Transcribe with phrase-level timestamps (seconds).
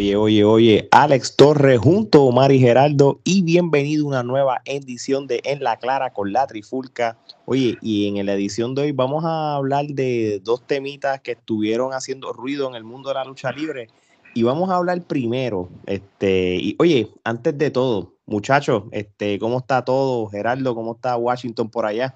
[0.00, 4.62] Oye, oye, oye, Alex Torres junto a Omar y Geraldo y bienvenido a una nueva
[4.64, 7.18] edición de En la Clara con la Trifulca.
[7.44, 11.92] Oye, y en la edición de hoy vamos a hablar de dos temitas que estuvieron
[11.92, 13.88] haciendo ruido en el mundo de la lucha libre
[14.32, 19.84] y vamos a hablar primero, este, y oye, antes de todo, muchachos, este, ¿cómo está
[19.84, 20.28] todo?
[20.28, 22.14] Geraldo, ¿cómo está Washington por allá?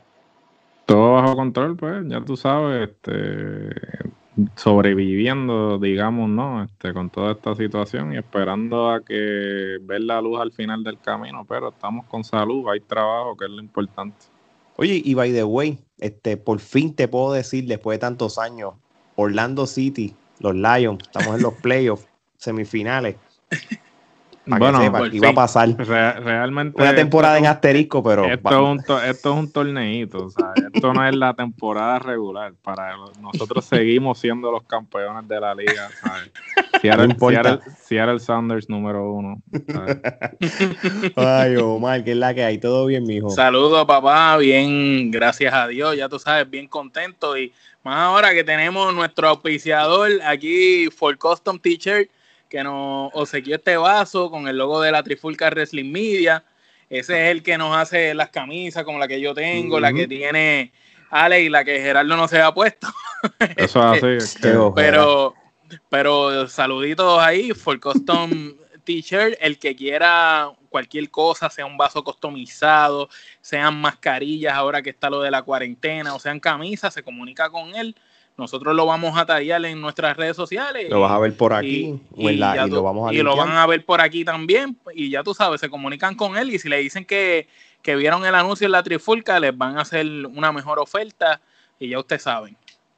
[0.86, 3.74] Todo bajo control, pues, ya tú sabes, este,
[4.56, 6.64] sobreviviendo, digamos, ¿no?
[6.64, 10.98] Este, con toda esta situación y esperando a que ver la luz al final del
[10.98, 14.16] camino, pero estamos con salud, hay trabajo, que es lo importante.
[14.76, 18.74] Oye, y by the way, este, por fin te puedo decir, después de tantos años,
[19.16, 23.16] Orlando City, los Lions, estamos en los playoffs, semifinales.
[24.46, 25.74] Bueno, iba a pasar.
[25.76, 26.80] realmente.
[26.80, 28.24] Una temporada en asterisco, pero.
[28.24, 30.28] Esto es, un esto es un torneito,
[30.72, 32.52] esto no es la temporada regular.
[32.62, 36.30] Para nosotros seguimos siendo los campeones de la liga, ¿sabes?
[36.82, 39.40] Era, si era, el Sanders número uno.
[41.16, 42.58] Ay, Omar, que es la que hay.
[42.58, 43.30] Todo bien, mijo.
[43.30, 44.36] Saludos, papá.
[44.36, 45.96] Bien, gracias a Dios.
[45.96, 47.38] Ya tú sabes, bien contento.
[47.38, 52.10] Y más ahora que tenemos nuestro auspiciador aquí, For Custom T-Shirt
[52.54, 56.44] que nos obsequió este vaso con el logo de la Trifulca Wrestling Media.
[56.88, 60.06] Ese es el que nos hace las camisas como la que yo tengo, la que
[60.06, 60.72] tiene
[61.10, 62.86] Ale y la que Gerardo no se ha puesto.
[63.56, 64.38] Eso es así.
[64.76, 65.34] pero,
[65.88, 68.54] pero saluditos ahí, for custom
[68.84, 73.08] t-shirt, el que quiera cualquier cosa, sea un vaso customizado,
[73.40, 77.74] sean mascarillas ahora que está lo de la cuarentena, o sean camisas, se comunica con
[77.74, 77.96] él
[78.36, 80.90] nosotros lo vamos a tallar en nuestras redes sociales.
[80.90, 83.84] Lo vas a ver por aquí y, lo vamos a Y lo van a ver
[83.84, 84.76] por aquí también.
[84.92, 87.46] Y ya tú sabes, se comunican con él y si le dicen que,
[87.84, 91.40] vieron el anuncio en la Trifulca, les van a hacer una mejor oferta
[91.78, 92.56] y ya ustedes saben.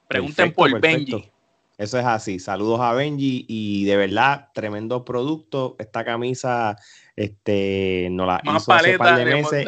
[0.08, 1.28] Pregunten por Benji.
[1.76, 2.38] Eso es así.
[2.38, 5.76] Saludos a Benji y de verdad, tremendo producto.
[5.78, 6.78] Esta camisa
[7.16, 9.66] este, nos la hizo hace par de meses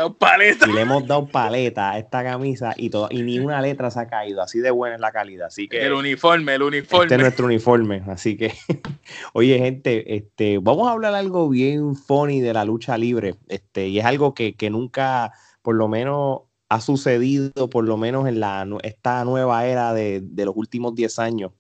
[0.67, 4.01] y le hemos dado paleta a esta camisa y, todo, y ni una letra se
[4.01, 4.43] ha caído.
[4.43, 5.47] Así de buena es la calidad.
[5.47, 7.05] Así que, el uniforme, el uniforme.
[7.05, 8.03] Este es nuestro uniforme.
[8.07, 8.53] Así que,
[9.33, 13.37] oye, gente, este, vamos a hablar algo bien funny de la lucha libre.
[13.49, 15.33] Este, y es algo que, nunca,
[15.63, 20.45] por lo menos, ha sucedido, por lo menos en la, esta nueva era de, de
[20.45, 21.53] los últimos 10 años.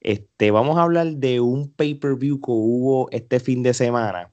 [0.00, 4.31] Este, vamos a hablar de un pay-per-view que hubo este fin de semana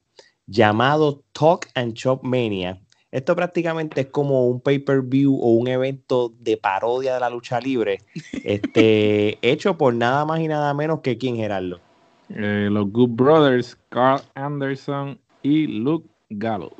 [0.49, 2.79] llamado Talk and Chop Mania.
[3.11, 7.99] Esto prácticamente es como un pay-per-view o un evento de parodia de la lucha libre,
[8.43, 11.79] este, hecho por nada más y nada menos que quién, Gerardo.
[12.29, 16.73] Eh, los Good Brothers, Carl Anderson y Luke Gallows.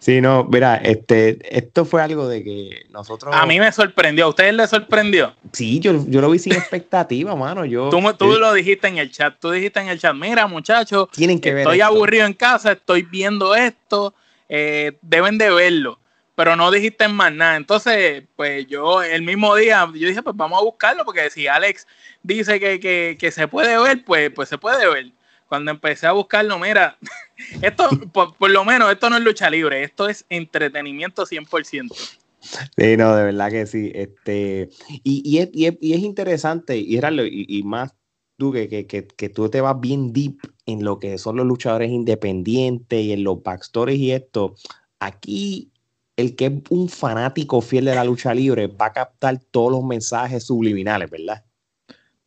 [0.00, 3.34] Sí, no, mira, este, esto fue algo de que nosotros.
[3.34, 5.34] A mí me sorprendió, ¿a ustedes les sorprendió?
[5.52, 7.64] Sí, yo, yo lo vi sin expectativa, mano.
[7.64, 11.08] Yo, tú, tú lo dijiste en el chat, tú dijiste en el chat, mira, muchachos,
[11.12, 14.12] tienen que estoy aburrido en casa, estoy viendo esto,
[14.48, 15.98] eh, deben de verlo,
[16.34, 17.56] pero no dijiste más nada.
[17.56, 21.86] Entonces, pues yo el mismo día, yo dije, pues vamos a buscarlo, porque si Alex
[22.22, 25.12] dice que, que, que se puede ver, pues, pues se puede ver
[25.52, 26.96] cuando empecé a buscarlo, mira,
[27.60, 31.94] esto, por, lo menos, esto no es lucha libre, esto es entretenimiento 100%.
[32.74, 33.92] Sí, no, de verdad que sí.
[33.94, 34.70] Este,
[35.04, 35.50] y, es,
[35.82, 37.94] interesante, y, y, más
[38.38, 43.02] tú que, que, tú te vas bien deep en lo que son los luchadores independientes
[43.02, 44.54] y en los backstories y esto.
[45.00, 45.70] Aquí,
[46.16, 49.84] el que es un fanático fiel de la lucha libre va a captar todos los
[49.84, 51.44] mensajes subliminales, ¿verdad?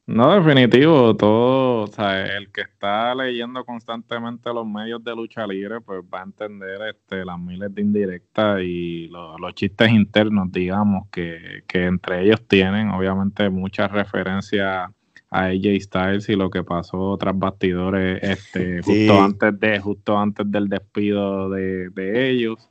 [0.08, 5.82] No, definitivo, todo, o sea, el que está leyendo constantemente los medios de lucha libre,
[5.82, 11.64] pues va a entender este, las miles de indirectas y los chistes internos, digamos, que,
[11.68, 14.92] que entre ellos tienen, obviamente, muchas referencias
[15.32, 20.50] a AJ Styles y lo que pasó tras bastidores este, justo antes de, justo antes
[20.52, 22.70] del despido de, de ellos.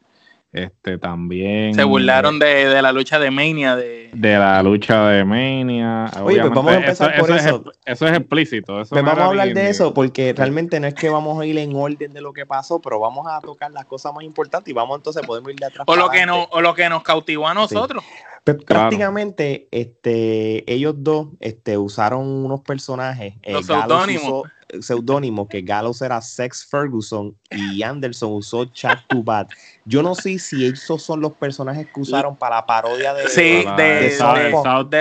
[0.55, 1.75] Este también.
[1.75, 3.75] Se burlaron de, la lucha de Mania.
[3.75, 6.09] De, la lucha de Mania.
[6.23, 7.65] Oye, pues vamos a empezar por eso.
[7.85, 8.07] eso.
[8.07, 8.81] Es, explícito.
[8.81, 11.59] Eso pues vamos a hablar de eso porque realmente no es que vamos a ir
[11.59, 14.73] en orden de lo que pasó, pero vamos a tocar las cosas más importantes y
[14.73, 15.85] vamos entonces podemos ir de atrás.
[15.89, 18.05] O lo, que no, o lo que nos cautivó a nosotros.
[18.45, 23.35] Pues prácticamente este, ellos dos este, usaron unos personajes.
[23.43, 24.45] Eh, Los seudónimos
[24.83, 29.51] seudónimo que Gallows era Sex Ferguson y Anderson usó Chad Tubat.
[29.85, 33.65] Yo no sé si esos son los personajes que usaron para la parodia de, sí,
[33.77, 34.93] de, South,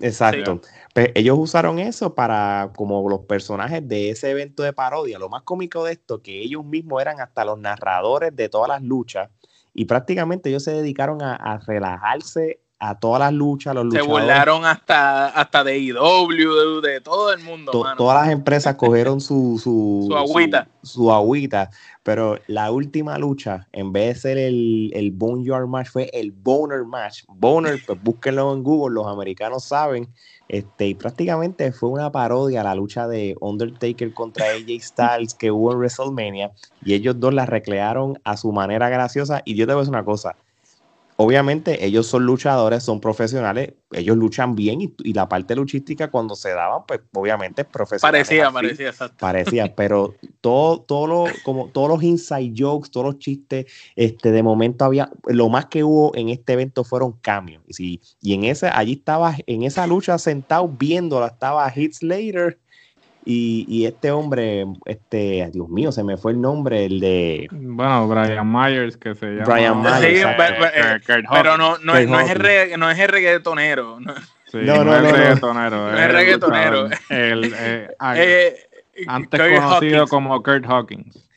[0.00, 0.60] Exacto.
[0.94, 5.18] Pues ellos usaron eso para como los personajes de ese evento de parodia.
[5.18, 8.82] Lo más cómico de esto, que ellos mismos eran hasta los narradores de todas las
[8.82, 9.28] luchas
[9.78, 15.28] y prácticamente ellos se dedicaron a, relajarse a todas las luchas, los Se burlaron hasta,
[15.28, 17.72] hasta de IW, de, todo el mundo.
[17.96, 20.68] todas las empresas cogieron su, su, su agüita.
[20.82, 21.70] Su, agüita.
[22.04, 26.84] Pero la última lucha, en vez de ser el, el Boneyard Match, fue el Boner
[26.84, 27.24] Match.
[27.28, 30.08] Boner, pues búsquenlo en Google, los americanos saben.
[30.48, 35.50] Este, y prácticamente fue una parodia a la lucha de Undertaker contra AJ Styles que
[35.50, 36.52] hubo en WrestleMania.
[36.84, 39.42] Y ellos dos la recrearon a su manera graciosa.
[39.44, 40.36] Y yo te voy a decir una cosa
[41.20, 46.50] obviamente ellos son luchadores, son profesionales, ellos luchan bien y, la parte luchística cuando se
[46.50, 48.12] daban, pues obviamente es profesional.
[48.12, 49.16] Parecía, parecía, exacto.
[49.18, 53.66] Parecía, pero todo, todo lo, como todos los inside jokes, todos los chistes,
[53.96, 57.62] este, de momento había, lo más que hubo en este evento fueron cambios.
[57.80, 62.60] Y, y en ese, allí estaba, en esa lucha sentado viéndola, estaba Heath Slater
[63.30, 67.46] y, este hombre, este, Dios mío, se me fue el nombre, el de.
[67.50, 69.44] Bueno, Brian Myers, que se llama.
[69.44, 71.04] Brian Myers.
[71.30, 74.00] pero no, no, es el re, no es el reggaetonero.
[74.00, 74.14] No,
[74.54, 75.92] no, no, es reggaetonero.
[75.92, 76.88] No es reggaetonero.
[77.10, 78.66] El, eh, eh,
[79.06, 81.27] antes conocido como Kurt Hawkins.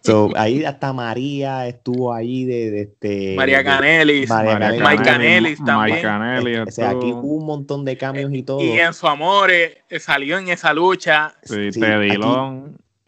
[0.00, 6.60] So, ahí hasta María estuvo ahí de, este María Canelis, Mike Canelis también.
[6.60, 8.60] o sea, aquí hubo un montón de cambios y todo.
[8.60, 11.34] Y en su amor eh, salió en esa lucha.
[11.42, 12.18] Sí, sí Teddy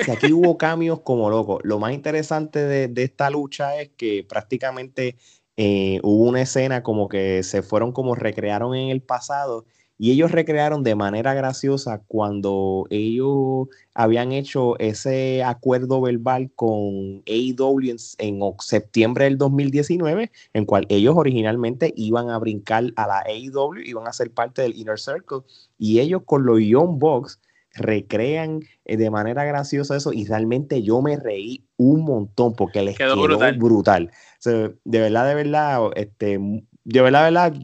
[0.01, 1.59] Aquí, aquí hubo cambios como loco.
[1.65, 5.17] Lo más interesante de, esta lucha es que prácticamente
[5.57, 9.65] eh, hubo una escena como que se fueron como recrearon en el pasado
[9.99, 17.97] y ellos recrearon de manera graciosa cuando ellos habían hecho ese acuerdo verbal con AEW
[18.19, 24.07] en, septiembre del 2019, en cual ellos originalmente iban a brincar a la AEW, iban
[24.07, 25.41] a ser parte del Inner Circle,
[25.79, 27.41] y ellos con los Young Bucks
[27.75, 32.97] recrean eh, de manera graciosa eso y realmente yo me reí un montón porque les
[32.97, 33.17] quedó,
[33.57, 34.11] brutal.
[34.45, 36.39] de verdad, de verdad, este,
[36.85, 37.55] de verdad, de verdad,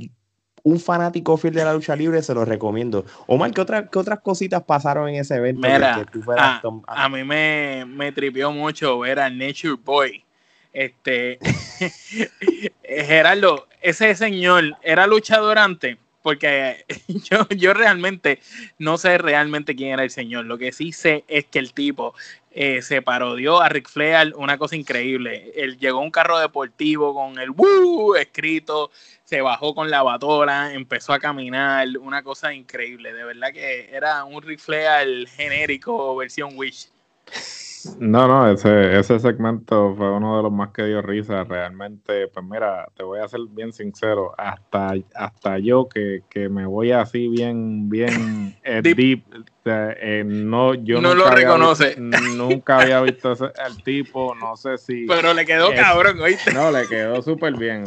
[0.65, 3.05] un fanático fiel de la lucha libre, se lo recomiendo.
[3.27, 5.69] Omar, ¿qué, otra, qué otras cositas pasaron en ese evento?
[6.87, 10.25] a, mí me, me tripió mucho ver a Nature Boy.
[10.73, 11.39] Este,
[12.83, 18.41] Gerardo, ese señor era luchador antes, porque yo, yo realmente
[18.79, 20.47] no sé realmente quién era el señor.
[20.47, 22.15] Lo que sí sé es que el tipo
[22.57, 25.53] eh, se parodió a Ric Flair, una cosa increíble.
[25.57, 28.93] Él llegó un carro deportivo con el Woo escrito,
[29.25, 33.13] se bajó con la batora, empezó a caminar, una cosa increíble.
[33.13, 36.89] De verdad que era un Ric Flair genérico versión Wish.
[37.99, 41.45] No, no, ese, ese segmento fue uno de los más que dio risa.
[41.45, 46.67] Realmente, pues mira, te voy a ser bien sincero, hasta, hasta yo que, que me
[46.67, 49.25] voy así bien, bien eh, deep,
[49.65, 51.97] eh, no, yo no lo reconoce.
[51.99, 55.07] nunca había visto ese, el tipo, no sé si.
[55.09, 56.53] Pero le quedó cabrón, ¿oíste?
[56.53, 57.85] No, le quedó súper bien.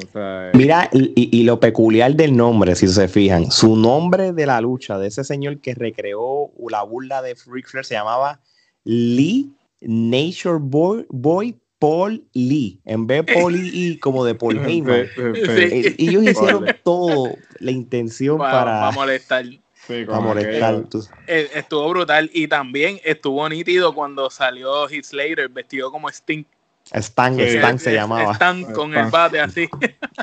[0.53, 4.97] Mira, y, y, lo peculiar del nombre, si se fijan, su nombre de la lucha,
[4.97, 8.39] de ese señor que recreó la burla de Freak Flair, se llamaba
[8.83, 9.51] Lee
[9.81, 15.07] Nature Boy, Boy Paul Lee, en vez de Paul Lee como de Paul Heyman.
[15.17, 19.45] Eh, ellos hicieron todo la intención para, molestar.
[19.87, 20.83] para molestar.
[21.27, 26.45] Eh, estuvo brutal y también estuvo nítido cuando salió Heath Slater vestido como Sting.
[26.91, 28.33] Stan, Stan se llamaba.
[28.33, 29.67] Stan con el bate así.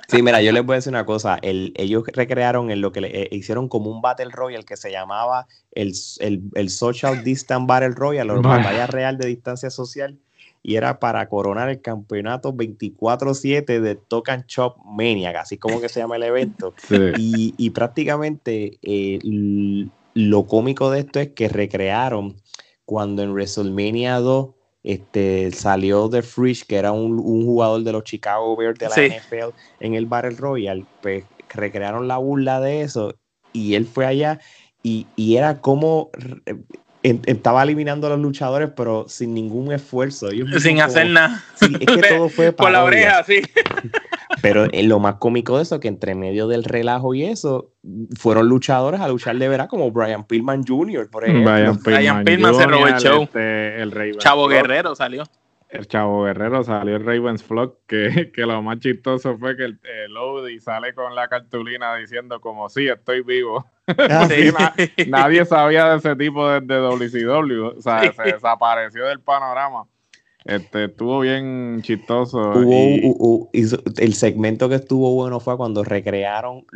[0.08, 1.38] Sí, mira, yo les voy a decir una cosa.
[1.42, 5.46] ellos recrearon en lo que le, eh, hicieron como un Battle Royale que se llamaba
[5.72, 10.18] el, el, Social Distance Battle Royale, o batalla real de distancia social,
[10.62, 16.00] y era para coronar el campeonato 24-7 de Token Chop Maniac, así como que se
[16.00, 16.74] llama el evento.
[17.18, 19.18] Y, y, prácticamente eh,
[20.14, 22.36] lo cómico de esto es que recrearon
[22.84, 24.53] cuando en WrestleMania 2
[24.84, 29.56] este, salió de Frisch, que era un, jugador de los Chicago Bears de la NFL
[29.80, 33.14] en el Battle Royale, pues recrearon la burla de eso
[33.52, 34.40] y él fue allá
[34.82, 36.10] y, era como
[37.02, 40.28] estaba eliminando a los luchadores, pero sin ningún esfuerzo.
[40.60, 41.42] sin hacer nada.
[41.60, 43.40] es que todo fue Por la oreja, sí.
[44.44, 47.72] Pero eh, lo más cómico de eso, que entre medio del relajo y eso,
[48.18, 51.50] fueron luchadores a luchar de verdad, como Brian Pillman Jr., por ejemplo.
[51.82, 53.22] Brian Pillman, se robó el show.
[53.22, 55.24] Este, el Chavo Guerrero salió.
[55.70, 59.80] El Chavo Guerrero salió el Ravens Flock, que, que lo más chistoso fue que el,
[59.82, 63.66] el sale con la cartulina diciendo como sí, estoy vivo.
[63.88, 64.28] Ah,
[65.08, 69.84] nadie sabía de ese tipo de, de WCW, o sea, se desapareció del panorama.
[70.44, 72.38] Este, estuvo bien chistoso.
[72.38, 76.66] Hubo, el segmento que estuvo bueno fue cuando recrearon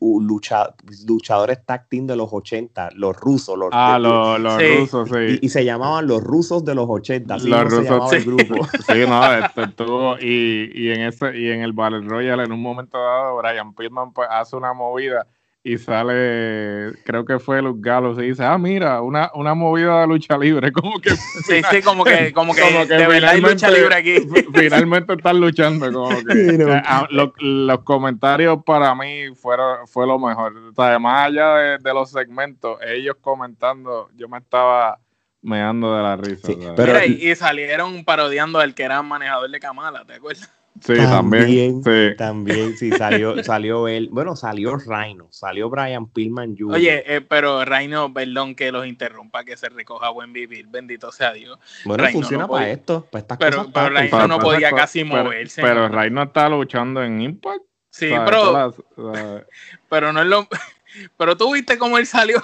[0.00, 3.58] luchadores tag team de los 80, los rusos.
[3.58, 5.40] Los, ah, los, rusos, sí.
[5.42, 8.54] Y, se llamaban los rusos de los 80, así los rusos, el grupo.
[8.90, 12.62] Sí, no, este, estuvo, y, y, en ese, y en el Battle Royale, en un
[12.62, 15.26] momento dado, Brian Pillman pues, hace una movida
[15.62, 20.06] y sale, creo que fue Los Galos y dice, ah, mira, una, una movida de
[20.06, 21.10] lucha libre, como que...
[21.46, 24.14] Sí, sí, como que, como que, de verdad hay lucha libre aquí.
[24.54, 26.32] Finalmente están luchando, como que...
[26.32, 30.56] Eh, ah, los comentarios para mí fueron, fue lo mejor.
[30.56, 34.98] O sea, más allá de, los segmentos, ellos comentando, yo me estaba
[35.42, 36.52] meando de la risa.
[36.76, 40.50] pero, y, y, salieron parodiando al que era manejador de Kamala, ¿te acuerdas?
[40.80, 41.82] Sí, también.
[42.16, 44.08] También, sí, salió, salió él.
[44.10, 46.74] Bueno, salió Rhino, salió Brian Pillman Jr.
[46.74, 51.32] Oye, eh, pero Rhino, perdón que los interrumpa, que se recoja buen vivir, bendito sea
[51.32, 51.58] Dios.
[51.84, 53.72] Bueno, funciona para esto, para estas pero, cosas.
[53.74, 55.62] Pero Rhino no podía casi moverse.
[55.62, 57.64] Pero Rhino está luchando en Impact.
[57.90, 58.74] Sí, pero,
[59.88, 60.48] pero no es lo.
[61.16, 62.42] Pero tú viste cómo él salió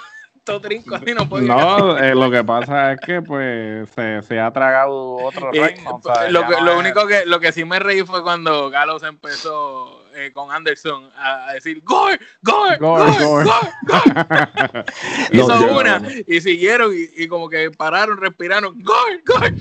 [1.42, 6.00] no eh, lo que pasa es que pues se, ha tragado otro reino.
[6.30, 11.10] lo, único que lo que sí me reí fue cuando Galos empezó eh, con Anderson
[11.16, 12.20] a, decir ¡Gore!
[12.42, 12.78] ¡Gore!
[12.78, 13.12] ¡Gore!
[13.18, 13.50] ¡Gore!
[15.32, 19.22] Hizo una y siguieron y, como que pararon, respiraron ¡Gore!
[19.26, 19.54] ¡Gore!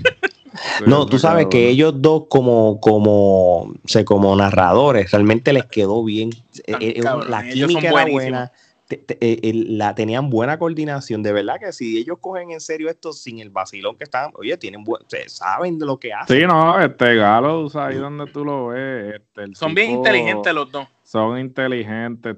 [0.85, 6.29] No, tú sabes que ellos dos como, como, sé, como narradores, realmente les quedó bien.
[6.67, 8.51] Eh, la química era buena
[8.87, 11.23] eh, la, tenían buena coordinación.
[11.23, 14.55] De verdad que si ellos cogen en serio esto sin el vacilón que están, oye,
[14.57, 14.83] tienen
[15.27, 16.41] saben de lo que hacen.
[16.41, 19.15] Sí, no, este Galo, ahí donde tú lo ves.
[19.15, 20.87] Este, son bien inteligentes los dos.
[21.03, 22.35] Son inteligentes,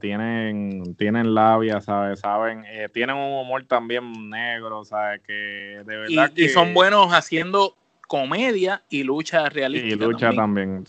[0.00, 2.20] tienen, tienen labia, ¿sabes?
[2.20, 5.20] Saben, eh, tienen un humor también negro, ¿sabes?
[5.22, 6.32] Que de verdad.
[6.36, 10.04] Y, son buenos haciendo comedia y lucha realística.
[10.04, 10.84] Y lucha también.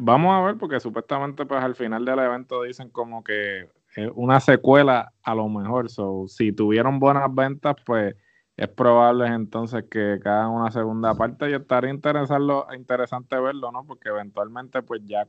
[0.00, 3.68] vamos a ver, porque supuestamente pues al final del evento dicen como que
[4.14, 5.90] una secuela a lo mejor.
[5.90, 8.14] So, si tuvieron buenas ventas, pues
[8.56, 13.84] es probable entonces que hagan una segunda parte y estaría interesante verlo, ¿no?
[13.84, 15.26] Porque eventualmente, pues ya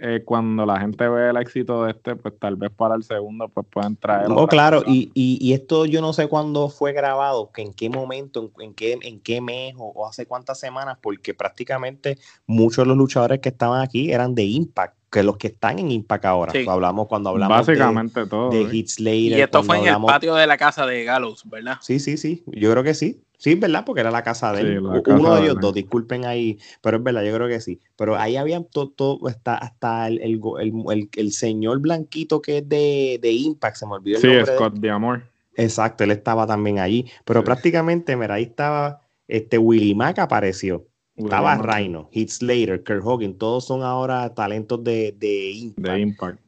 [0.00, 3.48] eh, cuando la gente ve el éxito de este, pues tal vez para el segundo,
[3.48, 4.28] pues pueden traer.
[4.28, 8.50] No, claro, y, y, esto yo no sé cuándo fue grabado, que en qué momento,
[8.58, 13.38] en, qué, en qué mes o, hace cuántas semanas, porque prácticamente muchos de los luchadores
[13.38, 16.52] que estaban aquí eran de Impact que los que están en Impact ahora.
[16.66, 18.50] Hablamos cuando hablamos Básicamente de, todo.
[18.50, 21.76] de Hit Y esto fue en el patio de la casa de Gallows, ¿verdad?
[21.82, 22.42] Sí, sí, sí.
[22.46, 23.22] Yo creo que sí.
[23.38, 23.84] Sí, ¿verdad?
[23.86, 24.78] Porque era la casa de él.
[24.80, 27.78] Uno de ellos dos, disculpen ahí, pero es verdad, yo creo que sí.
[27.96, 33.30] Pero ahí había todo, hasta, hasta el, el, el, señor blanquito que es de, de,
[33.30, 34.46] Impact, se me olvidó el sí, nombre.
[34.46, 35.22] Sí, Scott de Amor.
[35.56, 37.08] Exacto, él estaba también allí.
[37.24, 40.86] Pero prácticamente, mira, ahí estaba, este Willy Mac apareció.
[41.16, 45.88] Estaba Rhino, Heath Slater, Kurt Hogan, todos son ahora talentos de, de Impact.
[45.88, 46.44] De Impact.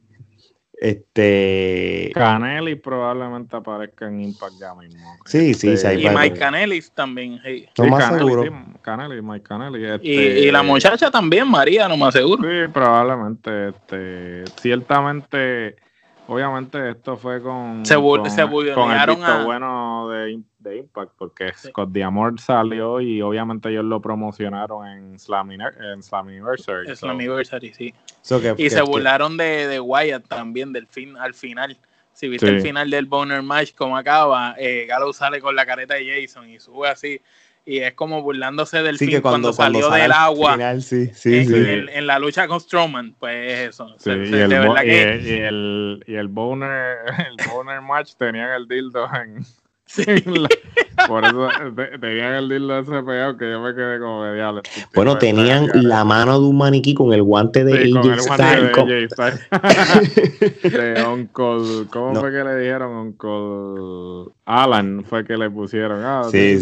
[0.79, 2.11] Este.
[2.13, 5.17] Canelli probablemente aparezca en Impact ya mismo.
[5.25, 5.87] Sí, sí, sí.
[5.87, 7.41] y Mike Canelli también.
[7.43, 7.65] Sí.
[7.79, 8.43] No más seguro.
[8.81, 9.85] Canelli, Mike Canelli.
[9.85, 10.07] Este...
[10.07, 12.43] Y, y, la muchacha también, María, no más seguro.
[12.43, 13.69] Sí, probablemente.
[13.69, 15.77] Este, ciertamente
[16.27, 18.41] obviamente esto fue con, se, con, se
[18.73, 24.01] con el visto bueno de, de, Impact, porque Scott Diamond salió y obviamente ellos lo
[24.01, 26.95] promocionaron en, Slam, en Slammiversary.
[26.95, 27.93] Slammiversary, sí.
[28.57, 31.77] y se burlaron de, de, Wyatt también del fin, al final.
[32.13, 35.93] Si viste el final del Boner Match, como acaba, eh, Gallows sale con la careta
[35.93, 37.21] de Jason y sube así
[37.67, 42.61] y es como burlándose del fin cuando, salió del agua en, en, la lucha con
[42.61, 43.93] Strowman, pues eso.
[44.05, 44.35] y, el, y,
[45.33, 46.97] el, y, el, boner,
[47.27, 49.45] el boner match tenían el dildo en,
[49.85, 50.03] Sí.
[51.07, 51.47] por eso
[51.99, 54.61] tenían el dildo ese pegado que yo me quedé como mediable.
[54.93, 59.47] Bueno, tenían la mano de un maniquí con el guante de sí, AJ Styles.
[60.63, 62.91] De, Uncle, ¿cómo fue que le dijeron?
[62.95, 66.03] Uncle Alan fue que le pusieron.
[66.03, 66.59] Ah, sí.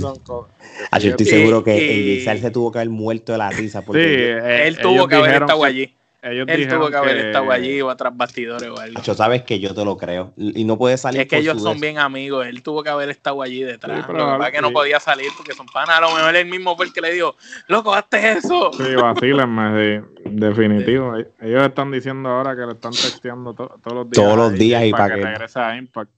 [0.91, 3.81] Ah, yo estoy seguro que AJ Styles se tuvo que haber muerto de la risa.
[3.81, 4.09] Porque sí,
[4.47, 5.93] eh, él tuvo que haber estado allí
[6.25, 9.01] él tuvo que haber estado allí o atrás bastidores o algo.
[9.01, 10.33] Yo sabes que yo te lo creo.
[10.37, 11.21] Y no puede salir.
[11.21, 12.47] Es que ellos son bien amigos.
[12.47, 14.05] Él tuvo que haber estado allí detrás.
[14.07, 15.97] pero que que no podía salir porque son panas.
[15.97, 17.35] A lo mejor él mismo fue el que le dijo,
[17.67, 18.71] loco, hazte eso.
[18.73, 21.15] Sí, vacílenme, sí, definitivo.
[21.41, 24.25] Ellos están diciendo ahora que le están texteando todos los días.
[24.25, 26.11] Todos los días y para, que, que regrese a Impact.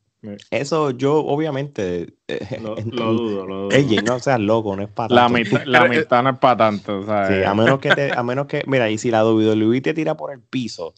[0.50, 3.71] Eso yo obviamente eh, lo, dudo, lo dudo.
[3.71, 7.03] Ella no seas loco, no es para la mitad, la mitad no es para tanto,
[7.03, 10.17] Sí, a menos que te, a menos que, mira, y si la WWE te tira
[10.17, 10.95] por el piso,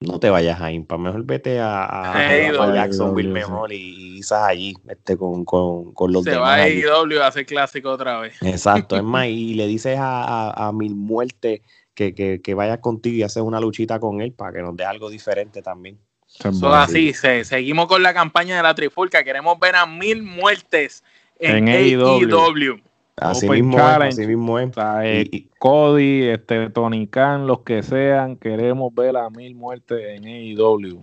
[0.00, 5.16] no te vayas a Impa, mejor vete a, a, Jacksonville mejor y, quizás allí este,
[5.16, 8.34] con, con, con los Se va a IW a hacer clásico otra vez.
[8.42, 11.62] Exacto, es más, y le dices a, a, Mil Muerte
[11.94, 14.84] que, que, que vayas contigo y haces una luchita con él para que nos dé
[14.84, 15.98] algo diferente también.
[16.44, 21.02] Eso así, se, seguimos con la campaña de la Trifulca, queremos ver a Mil Muertes
[21.38, 22.80] en, en AEW.
[23.16, 24.70] Así mismo, así mismo es.
[25.02, 31.02] Eh, Cody, este, Tony Khan, los que sean, queremos ver a mil muertes en AEW.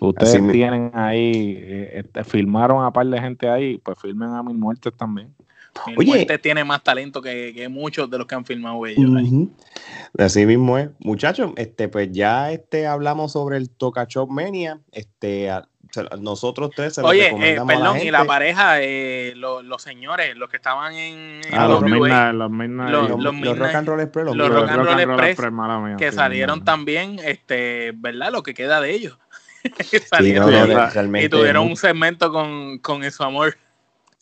[0.00, 4.56] Ustedes tienen ahí, eh, este, filmaron a par de gente ahí, pues filmen a mil
[4.56, 5.34] muertes también.
[5.86, 9.10] Mil Oye, muertes tiene más talento que, muchos de los que han filmado ellos.
[10.18, 10.90] Así mismo es.
[10.98, 14.80] Muchachos, este, pues ya este, hablamos sobre el Toca Shop Mania.
[14.92, 15.50] Este,
[16.20, 20.94] nosotros tres se Oye, eh, perdón, y la pareja, eh, los señores, los que estaban
[20.94, 25.98] en, ah, los, midnight, los, los, Rock and Roll Express, los, Rock and Roll Express,
[25.98, 28.32] que salieron también, este, ¿verdad?
[28.32, 29.18] Lo que queda de ellos.
[30.10, 30.50] salieron,
[31.16, 33.56] y tuvieron un segmento con, con su amor.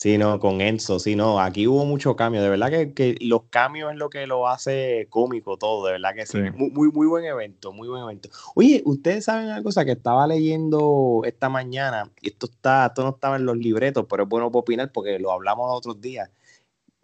[0.01, 3.93] Sí, no, con Enzo, sí, no, aquí hubo mucho cambio, de verdad que, los cambios
[3.93, 6.39] es lo que lo hace cómico todo, de verdad que sí.
[6.39, 8.31] Muy, muy, muy, buen evento, muy buen evento.
[8.55, 13.37] Oye, ustedes saben una cosa que estaba leyendo esta mañana, esto está, esto no estaba
[13.37, 16.31] en los libretos, pero es bueno opinar porque lo hablamos otros días.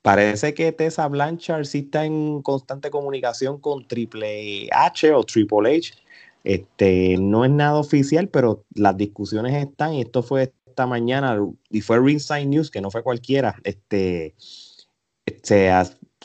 [0.00, 5.92] Parece que Tessa Blanchard sí está en constante comunicación con Triple H o Triple H.
[6.44, 11.38] Este, no es nada oficial, pero las discusiones están y esto fue esta mañana
[11.70, 13.56] y fue Ringside News, que no fue cualquiera.
[13.64, 14.34] Este,
[15.24, 15.72] este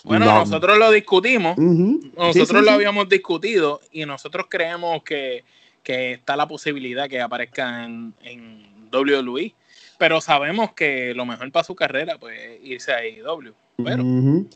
[0.04, 5.46] bueno, nosotros lo discutimos, nosotros lo habíamos discutido y nosotros creemos que,
[5.86, 9.54] está la posibilidad que aparezca en, en WWE,
[9.98, 13.54] pero sabemos que lo mejor para su carrera pues irse a AEW.
[13.84, 14.04] Pero.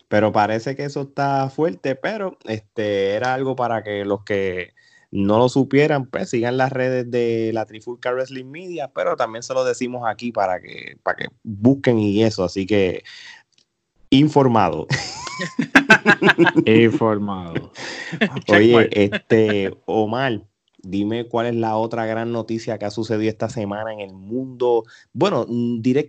[0.07, 4.73] pero parece que eso está fuerte, pero este era algo para que los que
[5.15, 9.53] no lo supieran, pues sigan las redes de la Trifulca Wrestling Media, pero también se
[9.53, 13.03] lo decimos aquí para que, para que busquen y eso, así que
[14.10, 14.88] informado.
[16.65, 17.72] informado.
[18.50, 20.41] Oye, este, Omar,
[20.86, 24.84] dime cuál es la otra gran noticia que ha sucedido esta semana en el mundo,
[25.13, 25.46] bueno,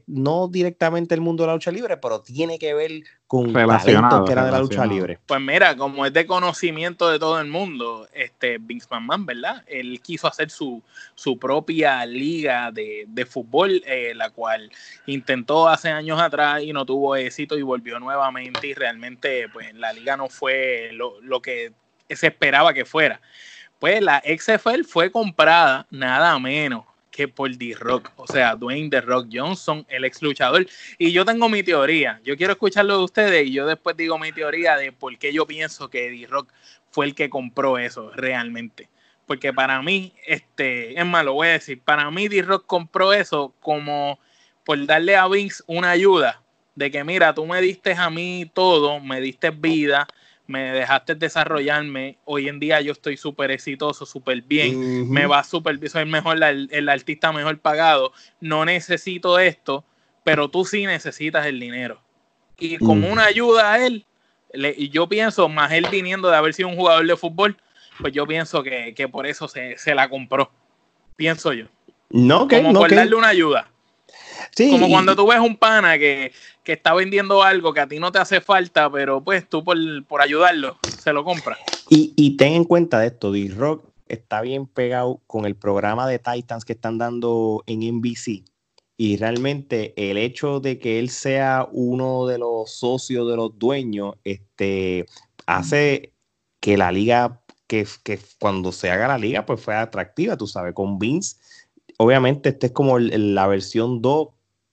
[0.06, 4.32] no directamente el mundo de la lucha libre, pero tiene que ver con talento que
[4.32, 5.18] era de la lucha libre.
[5.26, 9.64] Pues mira, como es de conocimiento de todo el mundo, este Vince McMahon, ¿verdad?
[9.66, 10.82] Él quiso hacer su,
[11.14, 14.70] su propia liga de, fútbol, eh, la cual
[15.06, 19.92] intentó hace años atrás y no tuvo éxito y volvió nuevamente y realmente pues la
[19.94, 21.72] liga no fue lo, lo que
[22.10, 23.20] se esperaba que fuera.
[23.78, 29.28] Pues la XFL fue comprada nada menos que por D-Rock, o sea, Dwayne The Rock
[29.32, 30.66] Johnson, el ex luchador.
[30.98, 34.32] Y yo tengo mi teoría, yo quiero escucharlo de ustedes y yo después digo mi
[34.32, 36.52] teoría de por qué yo pienso que D-Rock
[36.90, 38.90] fue el que compró eso realmente.
[39.26, 43.54] Porque para mí, este, es más, lo voy a decir, para mí D-Rock compró eso
[43.60, 44.18] como
[44.64, 46.42] por darle a Vince una ayuda
[46.74, 50.06] de que mira, tú me diste a mí todo, me diste vida,
[50.46, 52.18] me dejaste desarrollarme.
[52.24, 56.08] Hoy en día yo estoy súper exitoso, súper bien, me va súper bien, soy el
[56.08, 58.12] mejor, el, artista mejor pagado.
[58.40, 59.84] No necesito esto,
[60.24, 62.00] pero tú sí necesitas el dinero.
[62.58, 64.06] Y como una ayuda a él,
[64.54, 67.56] y yo pienso, más él viniendo de haber sido un jugador de fútbol,
[68.00, 70.50] pues yo pienso que, por eso se, la compró.
[71.16, 71.66] Pienso yo.
[72.10, 73.70] No, que Como no, por darle una ayuda.
[74.56, 76.32] Como cuando tú ves un pana que,
[76.64, 79.76] está vendiendo algo que a ti no te hace falta, pero pues tú por,
[80.20, 81.58] ayudarlo se lo compras.
[81.88, 86.64] Y, ten en cuenta de esto, D-Rock está bien pegado con el programa de Titans
[86.64, 88.44] que están dando en NBC.
[88.98, 94.14] Y realmente el hecho de que él sea uno de los socios de los dueños,
[94.24, 95.04] este,
[95.44, 96.14] hace
[96.60, 100.72] que la liga, que, que cuando se haga la liga, pues fue atractiva, tú sabes,
[100.72, 101.36] con Vince.
[101.98, 104.28] Obviamente, este es como la versión 2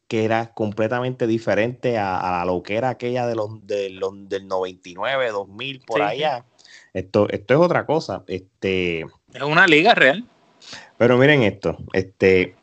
[0.07, 5.31] que era completamente diferente a, lo que era aquella de los, de los del 99,
[5.31, 6.45] 2000, por allá.
[6.93, 8.23] Esto, esto es otra cosa.
[8.27, 10.25] Este, es una liga real.
[10.97, 12.55] Pero miren esto, este,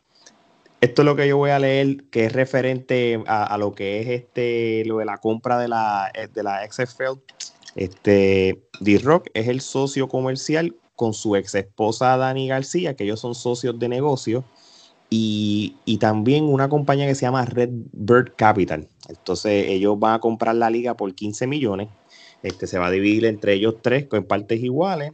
[0.79, 4.07] esto es lo que yo voy a leer, que es referente a, lo que es
[4.07, 7.19] este, lo de la compra de la, eh, de la XFL.
[7.75, 13.35] Este, D-Rock es el socio comercial con su ex esposa Dani García, que ellos son
[13.35, 14.43] socios de negocio
[15.13, 18.87] y, también una compañía que se llama Red Bird Capital.
[19.09, 21.89] Entonces ellos van a comprar la liga por 15 millones.
[22.43, 25.11] Este, se va a dividir entre ellos tres con partes iguales.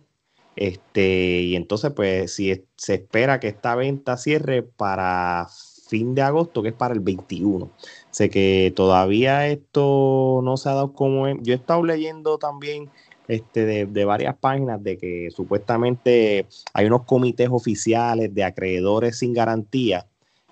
[0.55, 5.47] Este, y entonces, pues, si se espera que esta venta cierre para
[5.87, 7.71] fin de agosto, que es para el 21.
[8.11, 11.27] Sé que todavía esto no se ha dado como...
[11.41, 12.89] Yo he estado leyendo también
[13.27, 20.07] este, de, varias páginas de que supuestamente hay unos comités oficiales de acreedores sin garantía,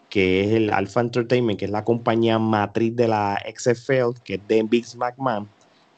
[0.09, 4.47] que es el Alpha Entertainment, que es la compañía matriz de la XFL, que es
[4.47, 5.49] de Vince McMahon,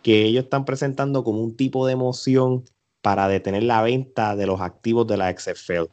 [0.04, 2.64] que ellos están presentando como un tipo de moción
[3.02, 5.86] para detener la venta de los activos de la XFL.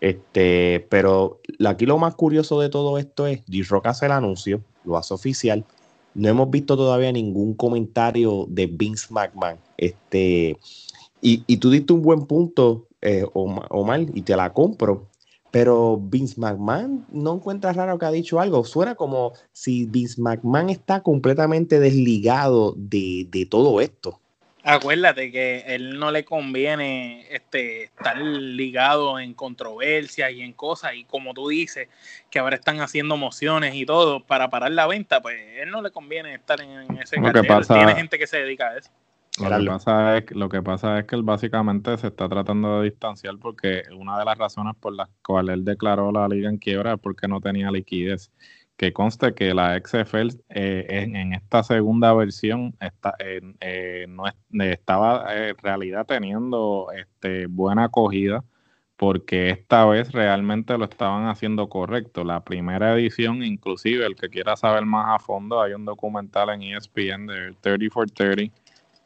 [0.00, 4.96] Este, pero aquí lo más curioso de todo esto es, D-Rock hace el anuncio, lo
[4.96, 5.64] hace oficial,
[6.14, 9.58] no hemos visto todavía ningún comentario de Vince McMahon.
[9.76, 10.58] Este,
[11.20, 15.06] y, y tú diste un buen punto, eh, Omar, y te la compro.
[15.50, 18.64] Pero Vince McMahon no encuentra raro que ha dicho algo.
[18.64, 24.19] Suena como si Vince McMahon está completamente desligado de, de todo esto
[24.64, 31.04] acuérdate que él no le conviene este, estar ligado en controversias y en cosas, y
[31.04, 31.88] como tú dices,
[32.30, 35.90] que ahora están haciendo mociones y todo para parar la venta, pues él no le
[35.90, 38.90] conviene estar en, ese lo Tiene gente que se dedica a eso.
[39.38, 42.90] Lo que, pasa es, lo que pasa es que él básicamente se está tratando de
[42.90, 46.94] distanciar porque una de las razones por las cuales él declaró la liga en quiebra
[46.94, 48.30] es porque no tenía liquidez
[48.80, 54.24] que conste que la XFL eh, en, esta segunda versión está, eh, no
[54.58, 58.42] estaba en realidad teniendo este, buena acogida
[58.96, 62.24] porque esta vez realmente lo estaban haciendo correcto.
[62.24, 66.62] La primera edición, inclusive, el que quiera saber más a fondo, hay un documental en
[66.62, 68.50] ESPN de 30 for 30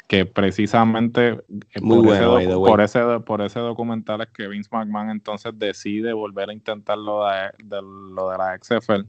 [0.07, 5.53] que precisamente eh, por, ese por, ese, por, ese, documental es que Vince McMahon entonces
[5.59, 9.07] decide volver a intentar lo de, de lo de la XFL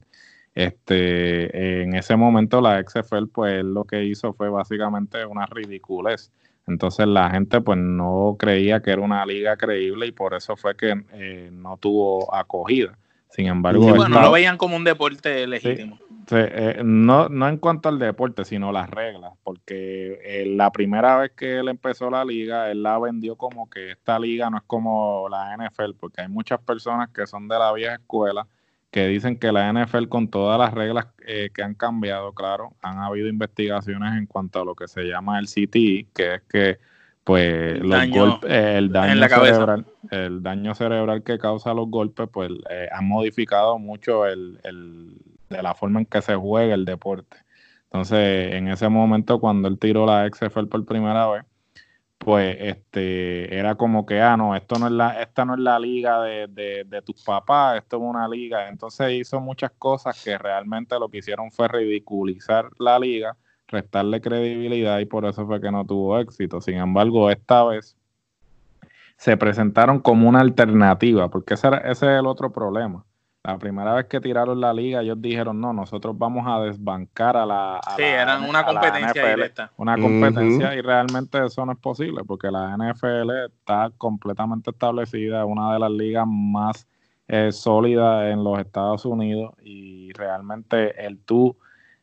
[0.56, 6.32] este, en ese momento la XFL, pues lo que hizo fue básicamente una ridiculez.
[6.66, 10.74] Entonces la gente pues no creía que era una liga creíble y por eso fue
[10.74, 12.98] que eh, no tuvo acogida.
[13.28, 15.98] Sin embargo, no lo veían como un deporte legítimo.
[16.30, 21.32] Eh, no, no en cuanto al deporte, sino las reglas, porque eh, la primera vez
[21.32, 25.28] que él empezó la liga, él la vendió como que esta liga no es como
[25.28, 28.46] la NFL, porque hay muchas personas que son de la vieja escuela
[28.96, 32.96] que dicen que la NFL con todas las reglas eh, que han cambiado, claro, han
[32.96, 36.78] habido investigaciones en cuanto a lo que se llama el CTE, que es que
[37.22, 42.88] pues los golpes, el daño cerebral, el daño cerebral que causa los golpes, pues eh,
[42.90, 45.18] han modificado mucho el, el,
[45.50, 47.36] de la forma en que se juega el deporte.
[47.90, 51.44] Entonces, en ese momento, cuando él tiró la XFL por primera vez,
[52.26, 55.78] pues este era como que, ah, no, esto no es la, esta no es la
[55.78, 58.68] liga de, de, tus papás, esto es una liga.
[58.68, 63.36] Entonces hizo muchas cosas que realmente lo que hicieron fue ridiculizar la liga,
[63.68, 66.60] restarle credibilidad y por eso fue que no tuvo éxito.
[66.60, 67.96] Sin embargo, esta vez
[69.16, 73.05] se presentaron como una alternativa, porque ese, ese es el otro problema
[73.46, 77.46] la primera vez que tiraron la liga, ellos dijeron, no, nosotros vamos a desbancar a
[77.46, 77.80] la...
[77.96, 79.70] sí, eran una competencia directa.
[79.76, 85.46] Una competencia y realmente eso no es posible porque la NFL está completamente establecida, es
[85.46, 86.88] una de las ligas más
[87.28, 91.56] eh, sólidas en los Estados Unidos y realmente el tú,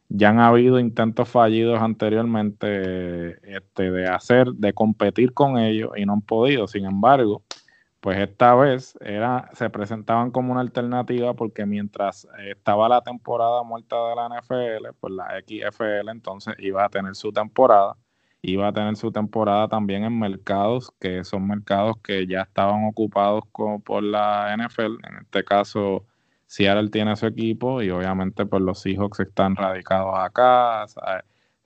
[0.08, 6.14] ya han habido intentos fallidos anteriormente este, de hacer, de competir con ellos y no
[6.14, 6.68] han podido.
[6.68, 7.42] Sin embargo,
[8.04, 13.96] pues esta vez era, se presentaban como una alternativa porque mientras estaba la temporada muerta
[14.10, 17.96] de la NFL, pues la XFL entonces iba a tener su temporada,
[18.42, 23.46] iba a tener su temporada también en mercados que son mercados que ya estaban ocupados
[23.86, 26.06] por la NFL, en este caso
[26.46, 30.86] Seattle tiene su equipo y obviamente pues los Seahawks están radicados acá,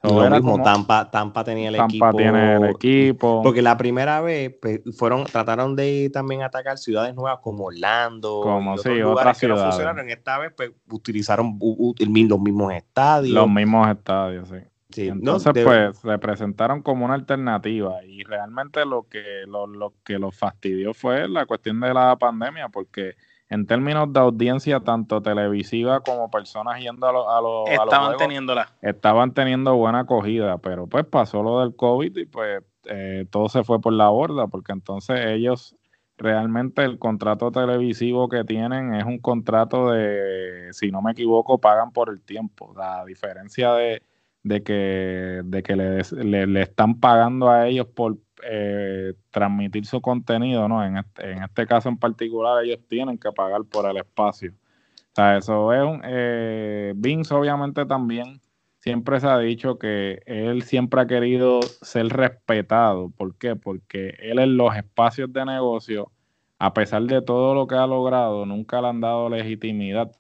[0.04, 3.42] lo mismo, Tampa, Tampa tenía el Tampa tiene el equipo.
[3.44, 8.78] Porque la primera vez pues, fueron, trataron de también atacar ciudades nuevas como Orlando, como
[8.78, 9.64] sí, otras ciudades.
[9.64, 10.10] No funcionaron.
[10.10, 13.34] Esta vez pues, utilizaron los mismos estadios.
[13.34, 14.58] Los mismos estadios, sí.
[14.96, 20.36] Entonces, pues, se presentaron como una alternativa y realmente lo que lo, lo que los
[20.36, 23.16] fastidió fue la cuestión de la pandemia, porque
[23.50, 28.74] en términos de audiencia, tanto televisiva como personas yendo a los a lo, estaban teniéndola.
[28.82, 33.64] Estaban teniendo buena acogida, pero pues pasó lo del COVID y pues eh, todo se
[33.64, 35.76] fue por la borda, porque entonces ellos
[36.18, 41.92] realmente el contrato televisivo que tienen es un contrato de, si no me equivoco, pagan
[41.92, 42.74] por el tiempo.
[42.76, 44.02] La diferencia de,
[44.44, 50.68] de que, de que le, le están pagando a ellos por eh, transmitir su contenido,
[50.68, 50.84] ¿no?
[50.84, 54.52] En este, en este caso en particular, ellos tienen que pagar por el espacio.
[54.52, 56.02] O sea, eso es un.
[56.06, 58.40] Eh, Vince, obviamente, también
[58.80, 63.10] siempre se ha dicho que él siempre ha querido ser respetado.
[63.10, 63.56] ¿Por qué?
[63.56, 66.12] Porque él en los espacios de negocio,
[66.60, 70.12] a pesar de todo lo que ha logrado, nunca le han dado legitimidad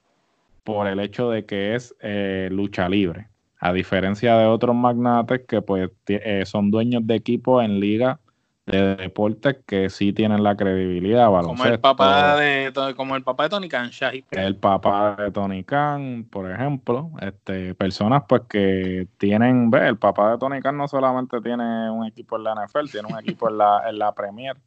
[0.63, 3.29] por el hecho de que es eh, lucha libre.
[3.59, 8.19] A diferencia de otros magnates que pues eh, son dueños de equipos en liga
[8.67, 11.27] de deportes que sí tienen la credibilidad.
[11.27, 13.91] Como el papá de como el papá de Tony Khan,
[14.31, 20.31] El papá de Tony Khan, por ejemplo, este, personas pues que tienen, ve, el papá
[20.31, 23.57] de Tony Khan no solamente tiene un equipo en la NFL, tiene un equipo en
[23.57, 24.57] la, en la Premier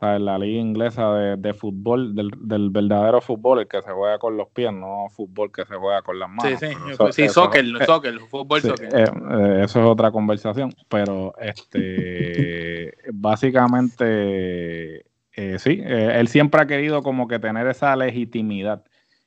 [0.00, 4.48] en la liga inglesa de, fútbol, del, verdadero fútbol, el que se juega con los
[4.48, 6.58] pies, no fútbol que se juega con las manos.
[6.58, 6.74] Sí, sí,
[7.12, 8.88] sí soccer, soccer, fútbol, soccer.
[8.92, 17.02] Eh, eh, eso es otra conversación, pero este básicamente eh, sí, él siempre ha querido
[17.02, 18.84] como que tener esa legitimidad.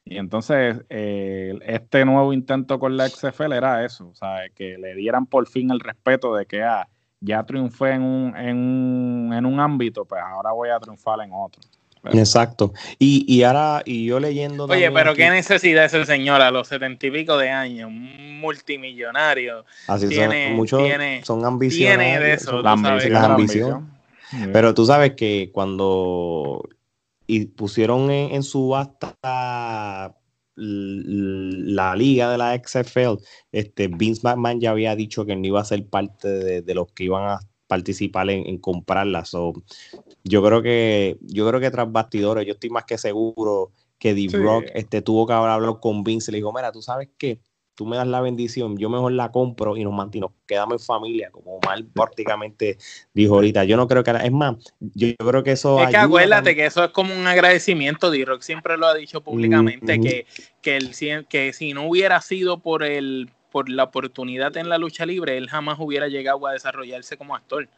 [0.10, 5.26] Y entonces, este nuevo intento con la XFL era eso, o sea, que le dieran
[5.26, 6.88] por fin el respeto de que, ah,
[7.20, 11.62] ya triunfé en un, en, en un ámbito, pues ahora voy a triunfar en otro.
[12.14, 12.74] Exacto.
[13.00, 14.66] Y, y, ahora, y yo leyendo.
[14.66, 19.66] Oye, pero qué necesidad ese señor a los setenta y pico de años, multimillonario.
[19.88, 20.82] Así tiene, son, muchos
[21.24, 21.98] son ambiciones.
[21.98, 23.92] Tiene de eso, la, ambición.
[24.54, 26.68] Pero tú sabes que cuando
[27.26, 30.17] y pusieron en, en subasta
[30.58, 35.66] la liga de la XFL, este, Vince McMahon ya había dicho que no iba a
[35.66, 39.24] ser parte de, los que iban a participar en, comprarla.
[40.24, 44.38] yo creo que, yo creo que tras bastidores, yo estoy más que seguro que The
[44.38, 47.40] Rock este, tuvo que hablar con Vince y le dijo, mira, tú sabes que
[47.78, 51.30] tú me das la bendición, yo mejor la compro y nos mantenemos, quedamos en familia,
[51.30, 52.80] como mal prácticamente
[53.14, 53.66] dijo ahorita.
[53.66, 55.80] Yo no creo que, es más, yo, creo que eso...
[55.80, 60.02] Es que acuérdate que eso es como un agradecimiento, D-Rock siempre lo ha dicho públicamente,
[60.02, 60.26] que,
[60.64, 65.06] que, el, que si no hubiera sido por, el, por la oportunidad en la lucha
[65.06, 67.70] libre, él jamás hubiera llegado a desarrollarse como actor.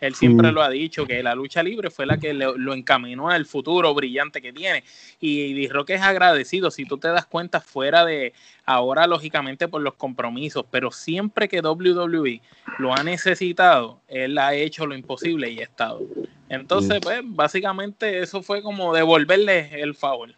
[0.00, 0.54] Él siempre mm.
[0.54, 4.42] lo ha dicho, que la lucha libre fue la que lo, encaminó al futuro brillante
[4.42, 4.84] que tiene.
[5.20, 8.32] Y dijo que es agradecido, si tú te das cuenta, fuera de
[8.64, 12.40] ahora, lógicamente, por los compromisos, pero siempre que WWE
[12.78, 16.02] lo ha necesitado, él ha hecho lo imposible y ha estado.
[16.48, 20.34] Entonces, pues, básicamente eso fue como devolverle el favor.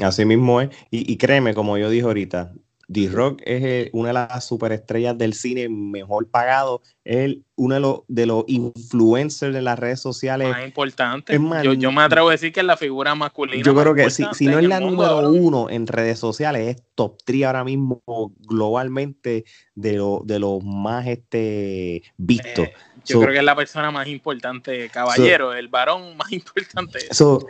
[0.00, 0.70] Así mismo es.
[0.90, 2.52] Y, y créeme, como yo dije ahorita,
[2.92, 6.82] D-Rock es eh, una de las superestrellas del cine mejor pagado.
[7.04, 10.50] Es uno de los, de los influencers de las redes sociales.
[10.50, 11.38] Más importante.
[11.78, 13.62] yo, me atrevo a decir que es la figura masculina.
[13.62, 17.18] Yo creo que si, si, no es la número uno en redes sociales, es top
[17.24, 18.02] 3 ahora mismo
[18.40, 22.66] globalmente de los de más este, vistos.
[22.66, 22.74] Eh,
[23.04, 27.00] yo creo que es la persona más importante, caballero, el varón más importante.
[27.10, 27.46] So,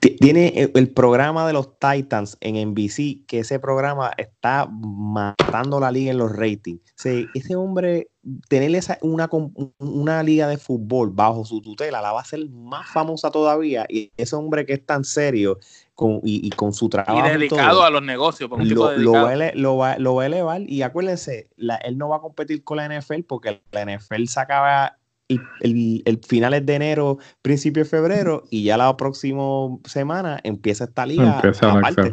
[0.00, 6.10] tiene el, programa de los Titans en NBC, que ese programa está matando la liga
[6.10, 6.80] en los ratings.
[7.34, 8.08] ese hombre,
[8.48, 9.28] tener esa, una,
[9.78, 13.86] una liga de fútbol bajo su tutela, la va a hacer más famosa todavía.
[13.88, 15.58] Y ese hombre que es tan serio
[15.94, 17.18] con, y, con su trabajo.
[17.18, 18.50] Y dedicado a los negocios.
[18.50, 20.62] lo, lo, va lo, va, a elevar.
[20.62, 24.98] Y acuérdense, él no va a competir con la NFL porque la NFL sacaba
[25.60, 29.42] el, el, finales de enero, principio de febrero, y ya la próxima
[29.84, 32.12] semana empieza esta liga aparte.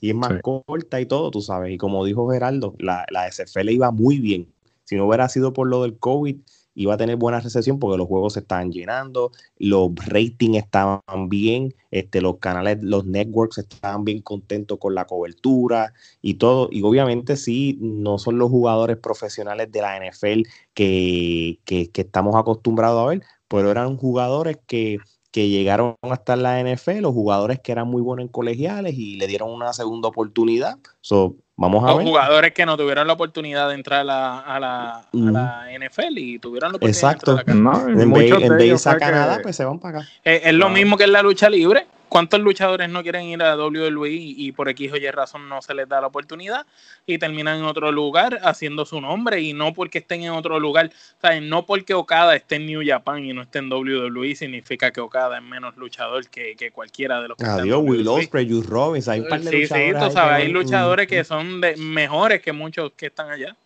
[0.00, 1.72] Y es más corta y todo, tú sabes.
[1.72, 4.48] Y como dijo Geraldo, la, la SFL iba muy bien.
[4.84, 6.36] Si no hubiera sido por lo del COVID,
[6.76, 11.74] iba a tener buena recepción porque los juegos se estaban llenando, los ratings estaban bien,
[11.90, 16.68] este, los canales, los networks estaban bien contentos con la cobertura y todo.
[16.70, 20.42] Y obviamente sí, no son los jugadores profesionales de la NFL
[20.74, 24.98] que, que, estamos acostumbrados a ver, pero eran jugadores que
[25.32, 29.26] que llegaron hasta la NFL, los jugadores que eran muy buenos en colegiales y le
[29.26, 30.78] dieron una segunda oportunidad.
[31.02, 34.60] So, vamos a los jugadores que no tuvieron la oportunidad de entrar a la, a
[34.60, 37.34] la, NFL y tuvieron la oportunidad Exacto.
[37.34, 40.08] de entrar a la en, vez, de irse a Canadá, pues se van para acá.
[40.24, 41.86] es lo mismo que en la lucha libre.
[42.08, 45.74] ¿Cuántos luchadores no quieren ir a WWE y por X o Y razón no se
[45.74, 46.64] les da la oportunidad
[47.04, 50.90] y terminan en otro lugar haciendo su nombre y no porque estén en otro lugar?
[51.22, 55.00] O no porque Okada esté en New Japan y no esté en WWE significa que
[55.00, 59.20] Okada es menos luchador que, cualquiera de los que Adiós, Will Ospreay, Juice Robbins, hay
[59.20, 63.30] un Sí, sí, tú sabes, hay luchadores que son de, mejores que muchos que están
[63.30, 63.56] allá.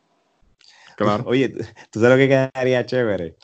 [0.96, 1.24] Claro.
[1.26, 1.48] Oye,
[1.90, 3.34] ¿tú sabes lo que quedaría chévere?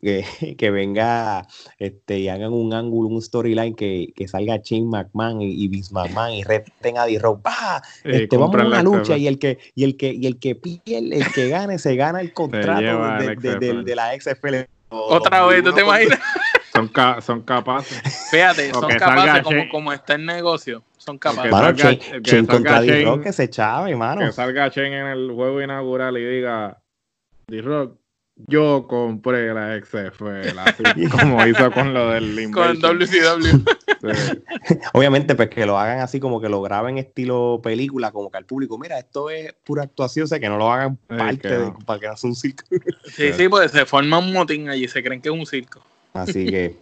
[0.00, 0.24] Que,
[0.58, 1.46] que, venga
[1.78, 5.92] este, y hagan un ángulo, un storyline que, que salga Shane McMahon y, y Vince
[5.92, 7.48] McMahon y reten a D-Rock.
[8.04, 11.18] Este, vamos a una lucha y el que y el que y el que pierde,
[11.18, 14.66] el que gane, se gana el contrato de, de, de, la XFL.
[14.88, 16.18] Otra vez, ¿tú te imaginas?
[16.72, 16.90] Son,
[17.20, 18.00] son capaces.
[18.30, 20.82] Fíjate, son capaces como, como está el negocio.
[20.96, 21.52] Son capaces.
[21.52, 24.22] Mano, Chen, que se hermano.
[24.22, 26.80] Que salga Chen en el juego inaugural y diga
[27.46, 28.01] D-Rock
[28.46, 33.64] yo compré la XFL, así como hizo con lo del Con WCW.
[34.92, 38.44] Obviamente, pues que lo hagan así, como que lo graben estilo película, como que al
[38.44, 42.00] público, mira, esto es pura actuación, o sea, que no lo hagan parte de, para
[42.00, 42.64] que un circo.
[43.04, 45.82] Sí, sí, pues se forma un motín allí, se creen que es un circo.
[46.12, 46.76] Así que,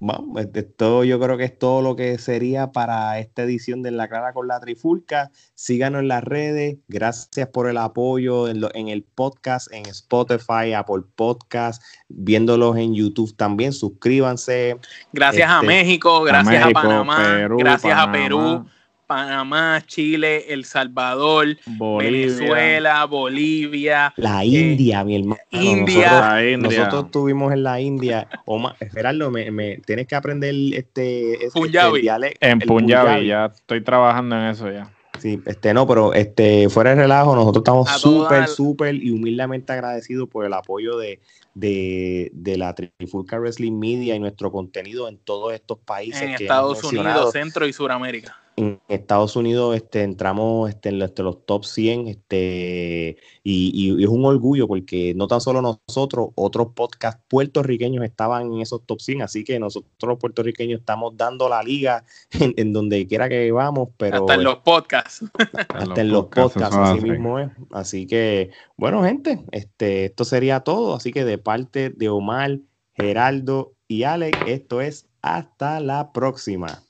[0.00, 4.08] bueno, esto yo creo que es todo lo que sería para esta edición de La
[4.08, 5.30] Clara con la Trifulca.
[5.54, 6.78] Síganos en las redes.
[6.88, 13.74] Gracias por el apoyo en, el podcast, en Spotify, Apple Podcast, viéndolos en YouTube también.
[13.74, 14.78] Suscríbanse.
[15.12, 18.64] Gracias a este, México, gracias a, Panamá, gracias a Perú
[19.10, 21.56] Panamá, Chile, El Salvador,
[21.98, 24.14] Venezuela, Bolivia.
[24.16, 25.40] La India, mi hermano.
[25.50, 26.40] India.
[26.56, 28.28] Nosotros, estuvimos en la India.
[28.44, 32.08] Omar, Gerardo, me, tienes que aprender este, este Punjabi.
[32.40, 34.88] en Punjabi, ya estoy trabajando en eso ya.
[35.18, 40.28] Sí, este no, pero este fuera de relajo, nosotros estamos súper, súper y humildemente agradecidos
[40.28, 41.18] por el apoyo de,
[41.54, 46.22] de, de, la Trifulca Wrestling Media y nuestro contenido en todos estos países.
[46.22, 51.46] En Estados Unidos, Centro y Suramérica en Estados Unidos este, entramos este, en los, los
[51.46, 58.04] top 100 este, y, es un orgullo porque no tan solo nosotros, otros podcasts puertorriqueños
[58.04, 62.72] estaban en esos top 100, así que nosotros los puertorriqueños estamos dando la liga en,
[62.72, 64.18] donde quiera que vamos, pero...
[64.18, 65.24] Hasta en los podcasts.
[65.68, 67.50] Hasta en los podcasts, así mismo es.
[67.70, 72.60] Así que, bueno, gente, este, esto sería todo, así que de parte de Omar,
[72.94, 76.89] Geraldo y Alex, esto es hasta la próxima.